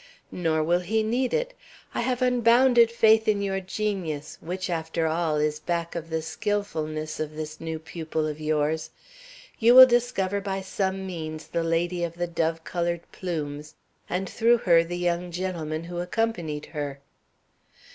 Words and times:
"Nor 0.31 0.63
will 0.63 0.79
he 0.79 1.03
need 1.03 1.31
it. 1.31 1.53
I 1.93 2.01
have 2.01 2.23
unbounded 2.23 2.89
faith 2.89 3.27
in 3.27 3.39
your 3.39 3.59
genius, 3.59 4.39
which, 4.41 4.67
after 4.67 5.05
all, 5.05 5.35
is 5.35 5.59
back 5.59 5.93
of 5.93 6.09
the 6.09 6.23
skilfulness 6.23 7.19
of 7.19 7.35
this 7.35 7.61
new 7.61 7.77
pupil 7.77 8.25
of 8.25 8.39
yours. 8.41 8.89
You 9.59 9.75
will 9.75 9.85
discover 9.85 10.41
by 10.41 10.61
some 10.61 11.05
means 11.05 11.45
the 11.45 11.61
lady 11.61 12.01
with 12.01 12.15
the 12.15 12.25
dove 12.25 12.63
colored 12.63 13.01
plumes, 13.11 13.75
and 14.09 14.27
through 14.27 14.57
her 14.65 14.83
the 14.83 14.97
young 14.97 15.29
gentleman 15.29 15.83
who 15.83 15.99
accompanied 15.99 16.65
her." 16.73 16.99